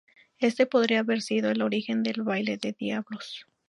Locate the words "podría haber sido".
0.65-1.51